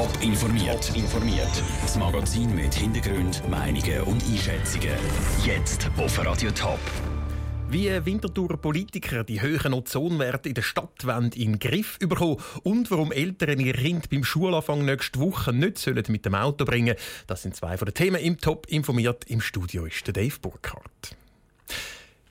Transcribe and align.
Top 0.00 0.22
informiert. 0.22 0.96
informiert. 0.96 1.62
Das 1.82 1.98
Magazin 1.98 2.54
mit 2.54 2.72
Hintergrund, 2.72 3.46
Meinungen 3.50 4.00
und 4.04 4.24
Einschätzungen. 4.24 4.96
Jetzt 5.44 5.90
auf 5.98 6.24
Radio 6.24 6.50
Top. 6.52 6.78
Wie 7.68 7.90
Winterthurer 8.06 8.56
Politiker 8.56 9.24
die 9.24 9.42
hohen 9.42 9.74
Ozonwerte 9.74 10.48
in 10.48 10.54
der 10.54 10.62
Stadt 10.62 11.04
in 11.34 11.58
Griff 11.58 11.98
bekommen 11.98 12.38
und 12.62 12.90
warum 12.90 13.12
Eltern 13.12 13.60
ihr 13.60 13.74
Kind 13.74 14.08
beim 14.08 14.24
Schulanfang 14.24 14.86
nächste 14.86 15.20
Woche 15.20 15.52
nicht 15.52 16.08
mit 16.08 16.24
dem 16.24 16.34
Auto 16.34 16.64
bringen 16.64 16.96
das 17.26 17.42
sind 17.42 17.54
zwei 17.54 17.76
von 17.76 17.84
den 17.84 17.94
Themen 17.94 18.22
im 18.22 18.38
Top 18.38 18.64
informiert. 18.68 19.24
Im 19.26 19.42
Studio 19.42 19.84
ist 19.84 20.06
der 20.06 20.14
Dave 20.14 20.36
Burkhardt. 20.40 21.19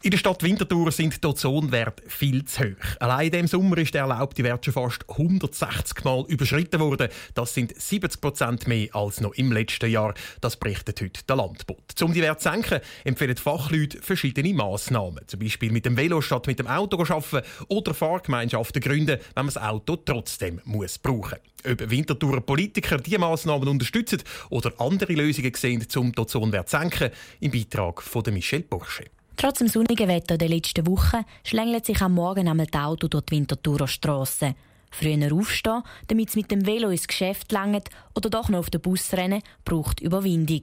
In 0.00 0.12
der 0.12 0.18
Stadt 0.18 0.44
Winterthur 0.44 0.92
sind 0.92 1.24
die 1.24 1.26
Ozonwerte 1.26 2.04
viel 2.06 2.44
zu 2.44 2.60
hoch. 2.60 3.00
Allein 3.00 3.26
in 3.26 3.32
diesem 3.32 3.46
Sommer 3.48 3.78
ist 3.78 3.94
der 3.94 4.02
erlaubte 4.02 4.44
Wert 4.44 4.64
schon 4.64 4.72
fast 4.72 5.04
160 5.08 6.04
Mal 6.04 6.24
überschritten 6.28 6.78
worden. 6.78 7.08
Das 7.34 7.52
sind 7.52 7.74
70 7.76 8.20
Prozent 8.20 8.68
mehr 8.68 8.94
als 8.94 9.20
noch 9.20 9.34
im 9.34 9.50
letzten 9.50 9.90
Jahr. 9.90 10.14
Das 10.40 10.56
berichtet 10.56 11.00
heute 11.00 11.24
der 11.24 11.34
Landbot. 11.34 12.00
Um 12.00 12.12
die 12.14 12.22
Werte 12.22 12.40
zu 12.40 12.48
senken, 12.48 12.80
empfehlen 13.02 13.36
Fachleute 13.36 14.00
verschiedene 14.00 14.54
Massnahmen. 14.54 15.26
Zum 15.26 15.40
Beispiel 15.40 15.72
mit 15.72 15.84
dem 15.84 15.96
Velo 15.96 16.20
statt 16.20 16.46
mit 16.46 16.60
dem 16.60 16.68
Auto 16.68 17.02
arbeiten 17.02 17.44
oder 17.66 17.92
Fahrgemeinschaften 17.92 18.80
gründen, 18.80 19.18
wenn 19.34 19.46
man 19.46 19.52
das 19.52 19.60
Auto 19.60 19.96
trotzdem 19.96 20.60
muss 20.64 20.98
brauchen 20.98 21.38
Ob 21.68 21.90
Winterthurer 21.90 22.40
Politiker 22.40 22.98
diese 22.98 23.18
Massnahmen 23.18 23.66
unterstützen 23.66 24.22
oder 24.50 24.72
andere 24.78 25.14
Lösungen 25.14 25.52
sehen, 25.56 25.84
um 25.96 26.12
den 26.12 26.22
Ozonwert 26.22 26.68
zu 26.68 26.78
senken, 26.78 27.10
im 27.40 27.50
Beitrag 27.50 28.00
von 28.00 28.22
Michel 28.32 28.62
Bursche. 28.62 29.06
Trotz 29.38 29.60
dem 29.60 29.68
sonnigen 29.68 30.08
Wetter 30.08 30.36
der 30.36 30.48
letzten 30.48 30.84
Woche 30.88 31.24
schlängelt 31.44 31.86
sich 31.86 32.02
am 32.02 32.14
Morgen 32.14 32.48
einmal 32.48 32.66
das 32.66 32.82
Auto 32.82 33.06
durch 33.06 33.24
die 33.26 33.36
Winterthurer 33.36 33.86
Strasse. 33.86 34.56
Früher 34.90 35.32
aufstehen, 35.32 35.84
damit 36.08 36.30
es 36.30 36.34
mit 36.34 36.50
dem 36.50 36.66
Velo 36.66 36.88
ins 36.88 37.06
Geschäft 37.06 37.52
langt 37.52 37.88
oder 38.16 38.30
doch 38.30 38.48
noch 38.48 38.58
auf 38.58 38.70
den 38.70 38.80
Bus 38.80 39.12
rennen, 39.12 39.44
braucht 39.64 40.00
Überwindung. 40.00 40.62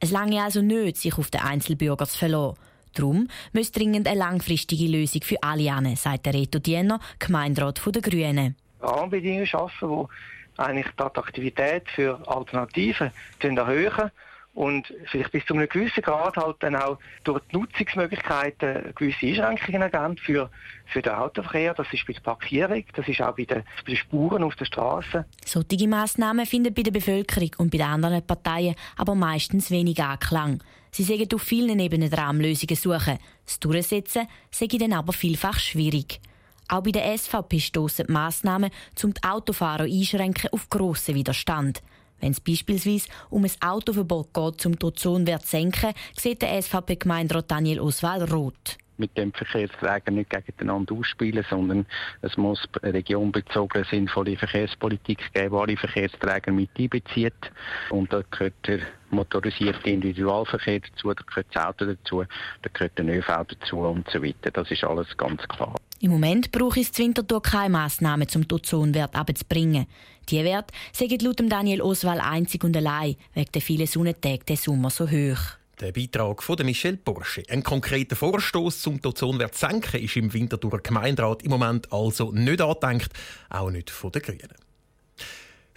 Es 0.00 0.10
lange 0.10 0.42
also 0.42 0.62
nicht, 0.62 0.96
sich 0.96 1.16
auf 1.16 1.30
den 1.30 1.42
Einzelbürger 1.42 2.08
zu 2.08 2.18
verlassen. 2.18 2.56
Darum 2.94 3.28
müsste 3.52 3.78
dringend 3.78 4.08
eine 4.08 4.18
langfristige 4.18 4.88
Lösung 4.88 5.22
für 5.22 5.40
alle 5.40 5.70
an, 5.70 5.94
sagt 5.94 6.26
der 6.26 6.34
Reto 6.34 6.58
Diener, 6.58 6.98
Gemeinderat 7.20 7.80
der 7.86 8.02
Grünen. 8.02 8.56
Rahmenbedingungen 8.80 9.46
schaffen, 9.46 10.08
die 10.56 10.60
eigentlich 10.60 10.88
die 10.88 11.04
Attraktivität 11.04 11.88
für 11.88 12.20
Alternativen 12.26 13.12
erhöhen 13.40 14.10
und 14.58 14.92
vielleicht 15.04 15.30
bis 15.30 15.46
zu 15.46 15.54
einem 15.54 15.68
gewissen 15.68 16.02
Grad 16.02 16.36
halt 16.36 16.56
dann 16.58 16.74
auch 16.74 16.98
durch 17.22 17.40
die 17.52 17.56
Nutzungsmöglichkeiten 17.56 18.92
gewisse 18.96 19.46
Einschränkungen 19.46 19.88
geben 19.88 20.16
für, 20.16 20.50
für 20.86 21.00
den 21.00 21.12
Autoverkehr. 21.12 21.74
Das 21.74 21.86
ist 21.92 22.04
bei 22.04 22.12
der 22.12 22.20
Parkierung, 22.22 22.82
das 22.92 23.06
ist 23.06 23.22
auch 23.22 23.36
bei 23.36 23.44
den, 23.44 23.62
bei 23.62 23.92
den 23.92 23.96
Spuren 23.96 24.42
auf 24.42 24.56
der 24.56 24.64
Straße. 24.64 25.26
Solche 25.44 25.86
Massnahmen 25.86 26.44
finden 26.44 26.74
bei 26.74 26.82
der 26.82 26.90
Bevölkerung 26.90 27.50
und 27.58 27.70
bei 27.70 27.78
den 27.78 27.86
anderen 27.86 28.26
Parteien 28.26 28.74
aber 28.96 29.14
meistens 29.14 29.70
wenig 29.70 30.02
Anklang. 30.02 30.60
Sie 30.90 31.04
sagen 31.04 31.28
auf 31.32 31.42
vielen 31.42 31.78
Ebenen 31.78 32.12
Rahmenlösungen 32.12 32.74
suchen. 32.74 33.20
Das 33.44 33.60
Durchsetzen 33.60 34.26
sei 34.50 34.66
dann 34.66 34.92
aber 34.92 35.12
vielfach 35.12 35.60
schwierig. 35.60 36.20
Auch 36.66 36.82
bei 36.82 36.90
der 36.90 37.16
SVP 37.16 37.60
stoßen 37.60 38.06
Massnahmen, 38.08 38.72
um 39.04 39.14
die 39.14 39.22
Autofahrer 39.22 39.84
einschränken 39.84 40.50
auf 40.52 40.68
grossen 40.68 41.14
Widerstand. 41.14 41.80
Wenn 42.20 42.32
es 42.32 42.40
beispielsweise 42.40 43.08
um 43.30 43.44
ein 43.44 43.50
Autoverbot 43.60 44.34
geht, 44.34 44.66
um 44.66 44.78
die 44.78 44.86
Ozonwert 44.86 45.42
zu 45.42 45.50
senken, 45.50 45.92
sieht 46.16 46.42
der 46.42 46.60
SVP-Gemeinderat 46.60 47.50
Daniel 47.50 47.80
Oswald 47.80 48.32
rot 48.32 48.78
mit 48.98 49.16
dem 49.16 49.32
Verkehrsträger 49.32 50.10
nicht 50.10 50.30
gegeneinander 50.30 50.94
ausspielen, 50.94 51.44
sondern 51.48 51.86
es 52.20 52.36
muss 52.36 52.68
regionbezogen 52.82 53.84
sinnvolle 53.84 54.36
Verkehrspolitik 54.36 55.32
geben, 55.32 55.50
die 55.50 55.56
alle 55.56 55.76
Verkehrsträger 55.76 56.52
mit 56.52 56.70
einbezieht. 56.78 57.52
Und 57.90 58.12
da 58.12 58.22
gehört 58.30 58.54
der 58.66 58.80
motorisierte 59.10 59.90
Individualverkehr 59.90 60.80
dazu, 60.80 61.14
da 61.14 61.22
gehört 61.22 61.46
das 61.54 61.64
Auto 61.64 61.86
dazu, 61.86 62.24
da 62.62 62.70
gehört 62.72 62.98
der 62.98 63.06
ÖV 63.06 63.44
dazu 63.48 63.78
und 63.78 64.10
so 64.10 64.22
weiter. 64.22 64.50
Das 64.50 64.70
ist 64.70 64.84
alles 64.84 65.16
ganz 65.16 65.42
klar. 65.48 65.74
Im 66.00 66.12
Moment 66.12 66.52
brauche 66.52 66.80
es 66.80 66.96
Winterthur 66.96 67.42
keine 67.42 67.70
Massnahmen, 67.70 68.28
um 68.34 68.46
den 68.46 68.54
Ozonwert 68.54 69.16
abzubringen. 69.16 69.86
Die 70.28 70.44
Wert 70.44 70.70
sind 70.92 71.22
laut 71.22 71.40
Daniel 71.40 71.82
Oswald 71.82 72.20
einzig 72.20 72.62
und 72.62 72.76
allein 72.76 73.16
wegen 73.34 73.50
der 73.52 73.62
vielen 73.62 73.86
Sonnentage 73.86 74.44
des 74.44 74.62
Sommer 74.62 74.90
so 74.90 75.10
hoch. 75.10 75.58
Der 75.80 75.92
Beitrag 75.92 76.42
von 76.42 76.56
Michel 76.64 76.96
Porsche. 76.98 77.42
Ein 77.48 77.64
konkreter 77.64 78.14
Vorstoß 78.14 78.80
zum 78.80 79.00
Ozonwert 79.04 79.56
senken 79.56 80.00
ist 80.00 80.16
im 80.16 80.32
Winterthurer 80.32 80.78
Gemeinderat 80.78 81.42
im 81.42 81.50
Moment 81.50 81.92
also 81.92 82.30
nicht 82.30 82.60
angedenkt, 82.60 83.10
auch 83.50 83.70
nicht 83.70 83.90
von 83.90 84.12
den 84.12 84.22
Grünen. 84.22 84.54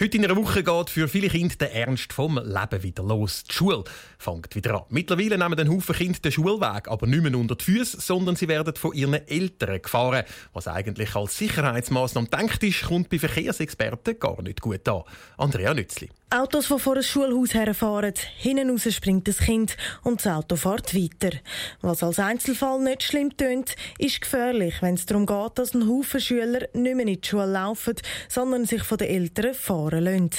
Heute 0.01 0.17
in 0.17 0.25
einer 0.25 0.35
Woche 0.35 0.63
geht 0.63 0.89
für 0.89 1.07
viele 1.07 1.29
Kinder 1.29 1.53
der 1.59 1.75
Ernst 1.75 2.11
vom 2.11 2.39
Leben 2.43 2.81
wieder 2.81 3.03
los. 3.03 3.43
Die 3.43 3.53
Schule 3.53 3.83
fängt 4.17 4.55
wieder 4.55 4.77
an. 4.77 4.85
Mittlerweile 4.89 5.37
nehmen 5.37 5.59
ein 5.59 5.69
Haufen 5.69 5.93
Kinder 5.93 6.17
den 6.17 6.31
Schulweg 6.31 6.87
aber 6.87 7.05
nicht 7.05 7.21
mehr 7.21 7.37
unter 7.37 7.53
die 7.53 7.63
Füße, 7.63 8.01
sondern 8.01 8.35
sie 8.35 8.47
werden 8.47 8.75
von 8.75 8.93
ihren 8.93 9.13
Eltern 9.13 9.79
gefahren. 9.79 10.23
Was 10.53 10.67
eigentlich 10.67 11.15
als 11.15 11.37
Sicherheitsmaßnahme 11.37 12.29
denkt 12.29 12.63
ist, 12.63 12.81
kommt 12.81 13.09
bei 13.09 13.19
Verkehrsexperten 13.19 14.17
gar 14.17 14.41
nicht 14.41 14.61
gut 14.61 14.89
an. 14.89 15.03
Andrea 15.37 15.71
Nützli. 15.75 16.09
Autos, 16.33 16.69
die 16.69 16.79
vor 16.79 16.95
ein 16.95 17.03
Schulhaus 17.03 17.53
herfahren, 17.53 18.13
hinten 18.37 18.69
raus 18.69 18.87
springt 18.89 19.27
das 19.27 19.39
Kind 19.39 19.75
und 20.01 20.23
das 20.23 20.33
Auto 20.33 20.55
fährt 20.55 20.95
weiter. 20.95 21.37
Was 21.81 22.03
als 22.03 22.19
Einzelfall 22.19 22.79
nicht 22.79 23.03
schlimm 23.03 23.35
tönt, 23.35 23.75
ist 23.99 24.21
gefährlich, 24.21 24.75
wenn 24.79 24.93
es 24.93 25.05
darum 25.05 25.25
geht, 25.25 25.59
dass 25.59 25.73
ein 25.73 25.89
Haufen 25.89 26.21
Schüler 26.21 26.69
nicht 26.73 26.95
mehr 26.95 27.05
in 27.05 27.19
die 27.19 27.27
Schule 27.27 27.47
laufen, 27.47 27.95
sondern 28.29 28.65
sich 28.65 28.83
von 28.83 28.97
den 28.97 29.09
Eltern 29.09 29.53
fahren 29.53 29.90
lassen. 29.99 30.29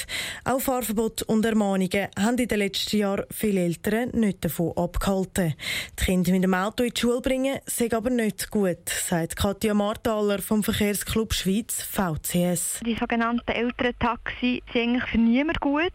Auch 0.45 0.59
Fahrverbot 0.59 1.23
und 1.23 1.45
Ermahnungen 1.45 2.07
haben 2.19 2.37
in 2.37 2.47
den 2.47 2.59
letzten 2.59 2.97
Jahren 2.97 3.25
viele 3.31 3.61
Eltern 3.61 4.09
nicht 4.13 4.43
davon 4.43 4.75
abgehalten. 4.75 5.53
Die 5.99 6.03
Kinder 6.05 6.31
mit 6.31 6.43
dem 6.43 6.53
Auto 6.53 6.83
in 6.83 6.91
die 6.91 6.99
Schule 6.99 7.21
bringen, 7.21 7.59
sei 7.65 7.89
aber 7.91 8.09
nicht 8.09 8.49
gut, 8.51 8.89
sagt 8.89 9.35
Katja 9.35 9.73
Marthaler 9.73 10.39
vom 10.39 10.63
Verkehrsclub 10.63 11.33
Schweiz 11.33 11.83
VCS. 11.83 12.79
Die 12.85 12.95
sogenannten 12.95 13.51
Elterntaxi 13.51 14.61
sind 14.71 14.81
eigentlich 14.81 15.03
für 15.05 15.17
niemanden 15.17 15.59
gut. 15.59 15.93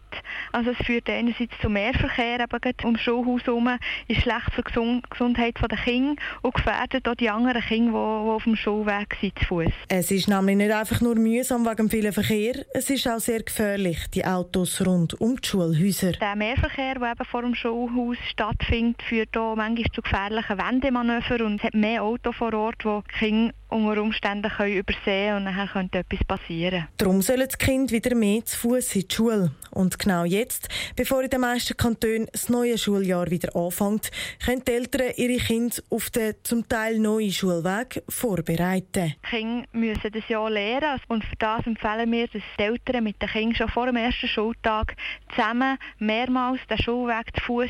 Also 0.51 0.71
es 0.71 0.85
führt 0.85 1.09
einerseits 1.09 1.53
zu 1.61 1.69
mehr 1.69 1.93
Verkehr 1.93 2.39
eben 2.39 2.73
um 2.83 2.97
Schulhaus 2.97 3.43
herum, 3.43 3.69
ist 4.07 4.21
schlecht 4.21 4.53
für 4.53 4.63
die 4.63 5.01
Gesundheit 5.09 5.55
der 5.59 5.77
Kinder 5.77 6.21
und 6.41 6.53
gefährdet 6.53 7.07
auch 7.07 7.15
die 7.15 7.29
anderen 7.29 7.61
Kinder, 7.61 7.91
die, 7.91 8.29
auf 8.29 8.43
dem 8.43 8.55
Schulweg 8.55 9.15
sind, 9.19 9.37
zu 9.39 9.45
Fuß. 9.45 9.73
Es 9.87 10.11
ist 10.11 10.27
nämlich 10.27 10.57
nicht 10.57 10.71
einfach 10.71 11.01
nur 11.01 11.15
mühsam 11.15 11.65
wegen 11.65 11.75
dem 11.75 11.89
vielen 11.89 12.13
Verkehr, 12.13 12.65
es 12.73 12.89
ist 12.89 13.07
auch 13.07 13.19
sehr 13.19 13.38
gefährlich, 13.43 14.07
die 14.13 14.25
Autos 14.25 14.85
rund 14.85 15.19
um 15.19 15.35
die 15.37 15.47
Schulhäuser. 15.47 16.13
Der 16.13 16.35
Mehrverkehr, 16.35 16.95
der 16.95 17.11
eben 17.11 17.25
vor 17.25 17.41
dem 17.41 17.55
Schulhaus 17.55 18.17
stattfindet, 18.29 19.01
führt 19.03 19.35
auch 19.37 19.55
manchmal 19.55 19.91
zu 19.93 20.01
gefährlichen 20.01 20.57
Wendemanövern 20.57 21.41
und 21.41 21.55
es 21.59 21.63
hat 21.63 21.73
mehr 21.73 22.03
Autos 22.03 22.35
vor 22.35 22.53
Ort, 22.53 22.83
die 22.83 23.01
Kinder 23.17 23.53
unter 23.69 24.01
Umständen 24.01 24.51
können 24.51 24.73
übersehen 24.73 25.37
und 25.37 25.45
dann 25.45 25.67
könnte 25.67 25.99
etwas 25.99 26.23
passieren. 26.25 26.87
Darum 26.97 27.21
sollen 27.21 27.47
die 27.47 27.57
Kinder 27.57 27.91
wieder 27.91 28.15
mehr 28.15 28.43
zu 28.45 28.57
Fuß 28.57 28.95
in 28.95 29.07
die 29.07 29.15
Schule. 29.15 29.51
Und 29.71 29.99
genau 29.99 30.25
jetzt, 30.25 30.67
bevor 30.95 31.21
in 31.21 31.29
den 31.29 31.41
meisten 31.41 31.77
Kantonen 31.77 32.27
das 32.31 32.49
neue 32.49 32.77
Schuljahr 32.77 33.29
wieder 33.29 33.55
anfängt, 33.55 34.11
können 34.43 34.63
die 34.65 34.71
Eltern 34.71 35.11
ihre 35.15 35.37
Kinder 35.37 35.75
auf 35.89 36.09
den 36.09 36.33
zum 36.43 36.67
Teil 36.67 36.99
neuen 36.99 37.31
Schulweg 37.31 38.03
vorbereiten. 38.09 39.13
Die 39.23 39.29
Kinder 39.29 39.67
müssen 39.73 40.11
das 40.11 40.27
Jahr 40.27 40.49
lernen 40.49 40.99
und 41.07 41.23
für 41.23 41.35
das 41.37 41.65
empfehlen 41.67 42.11
wir, 42.11 42.27
dass 42.27 42.41
die 42.57 42.63
Eltern 42.63 43.03
mit 43.03 43.21
den 43.21 43.29
Kindern 43.29 43.55
schon 43.55 43.69
vor 43.69 43.85
dem 43.85 43.95
ersten 43.95 44.27
Schultag 44.27 44.95
zusammen 45.35 45.77
mehrmals 45.99 46.61
den 46.67 46.77
Schulweg 46.79 47.35
zu 47.35 47.43
Fuß 47.43 47.69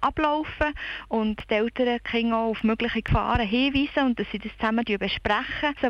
ablaufen 0.00 0.74
und 1.08 1.42
die 1.50 1.54
Eltern 1.54 1.98
die 2.04 2.10
Kinder 2.10 2.36
auch 2.36 2.50
auf 2.50 2.62
mögliche 2.62 3.02
Gefahren 3.02 3.46
hinweisen 3.46 4.06
und 4.06 4.18
dass 4.18 4.26
sie 4.30 4.38
das 4.38 4.52
zusammen 4.58 4.84
besprechen, 4.84 5.31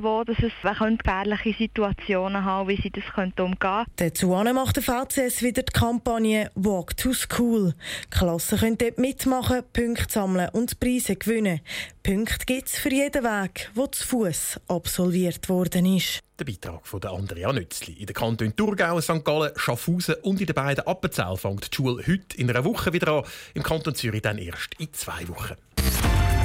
wo 0.03 0.25
dass 0.25 0.39
es 0.39 0.53
gefährliche 0.63 1.55
Situationen 1.59 2.45
haben, 2.45 2.69
wie 2.69 2.81
sie 2.81 2.91
das 2.91 3.05
umgehen 3.17 3.59
können. 3.59 3.87
Dazu 3.97 4.29
macht 4.29 4.77
der 4.77 4.83
VCS 4.83 5.43
wieder 5.43 5.63
die 5.63 5.73
Kampagne 5.73 6.51
Walk 6.55 6.97
to 6.97 7.13
School. 7.13 7.75
Die 8.05 8.19
Klassen 8.19 8.59
können 8.59 8.79
dort 8.79 8.99
mitmachen, 8.99 9.63
Punkte 9.73 10.13
sammeln 10.13 10.49
und 10.53 10.79
Preise 10.79 11.17
gewinnen. 11.17 11.61
Punkte 12.03 12.47
gibt 12.47 12.69
es 12.69 12.79
für 12.79 12.91
jeden 12.91 13.25
Weg, 13.25 13.71
der 13.77 13.93
zu 13.93 14.07
Fuß 14.07 14.61
absolviert 14.69 15.49
worden 15.49 15.87
ist. 15.87 16.21
Der 16.39 16.45
Beitrag 16.45 16.87
von 16.87 17.03
Andrea 17.05 17.53
Nützli. 17.53 17.93
In 17.95 18.07
den 18.07 18.15
Kantonen 18.15 18.57
Thurgau, 18.57 19.01
St. 19.01 19.25
Gallen, 19.25 19.53
Schaffhausen 19.57 20.17
und 20.23 20.41
in 20.41 20.47
den 20.47 20.55
beiden 20.55 20.87
Appenzell 20.87 21.37
fängt 21.37 21.73
die 21.73 21.77
Schule 21.77 22.03
heute 22.07 22.37
in 22.37 22.51
einer 22.51 22.65
Woche 22.65 22.93
wieder 22.93 23.13
an. 23.13 23.25
Im 23.55 23.63
Kanton 23.63 23.95
Zürich 23.95 24.23
dann 24.23 24.39
erst 24.39 24.75
in 24.79 24.93
zwei 24.93 25.29
Wochen. 25.29 25.55